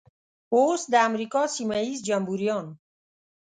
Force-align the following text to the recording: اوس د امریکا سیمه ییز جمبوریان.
اوس 0.53 0.81
د 0.91 0.95
امریکا 1.09 1.41
سیمه 1.55 1.77
ییز 1.83 1.99
جمبوریان. 2.07 2.65